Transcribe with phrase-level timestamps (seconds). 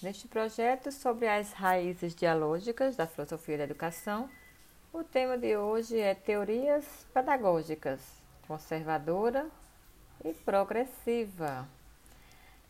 [0.00, 4.30] Neste projeto sobre as raízes dialógicas da filosofia da educação,
[4.92, 8.00] o tema de hoje é teorias pedagógicas,
[8.46, 9.50] conservadora
[10.24, 11.68] e progressiva.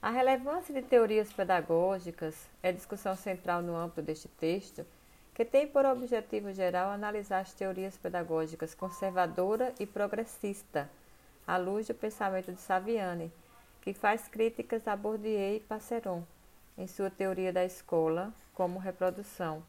[0.00, 4.86] A relevância de teorias pedagógicas é discussão central no âmbito deste texto,
[5.34, 10.90] que tem por objetivo geral analisar as teorias pedagógicas conservadora e progressista,
[11.46, 13.30] à luz do pensamento de Saviani,
[13.82, 16.24] que faz críticas a Bourdieu e Passeron
[16.78, 19.62] em sua teoria da escola como reprodução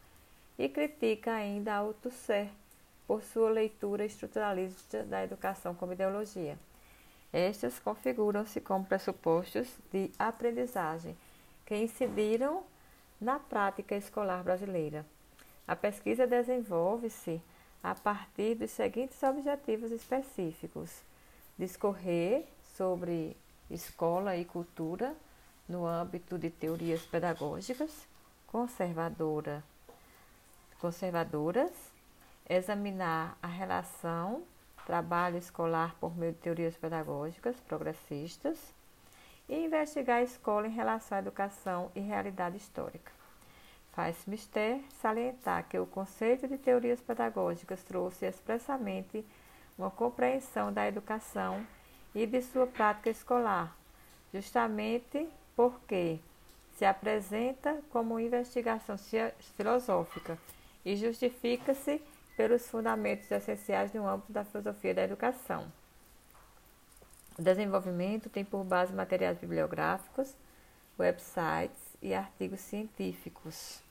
[0.57, 2.47] e critica ainda Althusser
[3.07, 6.57] por sua leitura estruturalista da educação como ideologia.
[7.33, 11.17] Estas configuram-se como pressupostos de aprendizagem
[11.65, 12.63] que incidiram
[13.19, 15.05] na prática escolar brasileira.
[15.67, 17.41] A pesquisa desenvolve-se
[17.83, 21.01] a partir dos seguintes objetivos específicos:
[21.57, 23.35] discorrer sobre
[23.69, 25.15] escola e cultura
[25.69, 28.05] no âmbito de teorias pedagógicas
[28.47, 29.63] conservadora,
[30.79, 31.71] conservadoras,
[32.49, 34.43] examinar a relação
[34.89, 38.57] trabalho escolar por meio de teorias pedagógicas progressistas
[39.47, 43.11] e investigar a escola em relação à educação e realidade histórica.
[43.91, 49.23] Faz-se mister salientar que o conceito de teorias pedagógicas trouxe expressamente
[49.77, 51.63] uma compreensão da educação
[52.15, 53.77] e de sua prática escolar,
[54.33, 55.29] justamente
[55.59, 56.21] porque
[56.77, 58.95] se apresenta como investigação
[59.57, 60.37] filosófica
[60.85, 62.01] e justifica-se
[62.37, 65.69] pelos fundamentos essenciais no âmbito da filosofia da educação.
[67.37, 70.33] O desenvolvimento tem por base materiais bibliográficos,
[70.97, 73.81] websites e artigos científicos.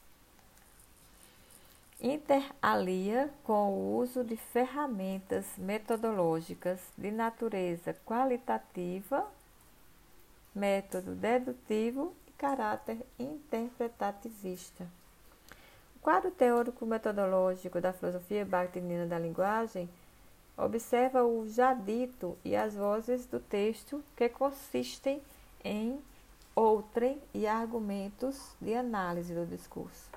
[2.01, 9.29] Interalia com o uso de ferramentas metodológicas de natureza qualitativa
[10.59, 14.87] método dedutivo e caráter interpretativista.
[15.97, 19.89] O quadro teórico-metodológico da filosofia bakhtiniana da linguagem
[20.57, 25.23] observa o já dito e as vozes do texto que consistem
[25.65, 26.01] em
[26.55, 30.11] outrem e argumentos de análise do discurso.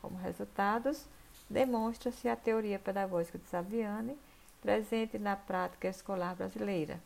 [0.00, 1.06] Como resultados,
[1.48, 4.18] demonstra-se a teoria pedagógica de Saviani
[4.60, 6.98] presente na prática escolar brasileira.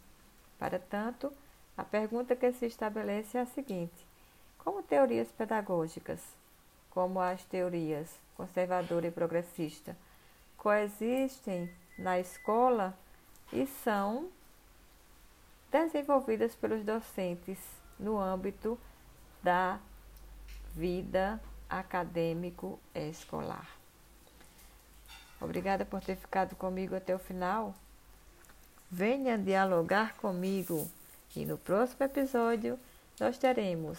[0.59, 1.33] Para tanto,
[1.79, 4.05] a pergunta que se estabelece é a seguinte:
[4.59, 6.21] como teorias pedagógicas,
[6.91, 9.97] como as teorias conservadora e progressista,
[10.57, 12.99] coexistem na escola
[13.53, 14.29] e são
[15.71, 17.59] desenvolvidas pelos docentes
[17.99, 18.79] no âmbito
[19.41, 19.79] da
[20.75, 21.41] vida
[21.71, 23.69] acadêmico escolar.
[25.41, 27.73] Obrigada por ter ficado comigo até o final.
[28.91, 30.91] Venha dialogar comigo
[31.35, 32.79] e no próximo episódio
[33.21, 33.99] nós teremos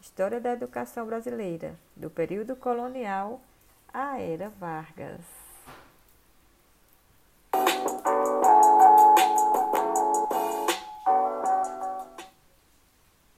[0.00, 3.40] História da Educação Brasileira, do período colonial
[3.92, 5.49] à Era Vargas.